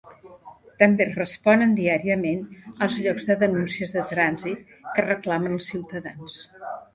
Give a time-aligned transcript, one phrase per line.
[0.83, 2.41] També responen diàriament
[2.85, 6.41] als llocs de denúncies de trànsit que reclamen els ciutadans.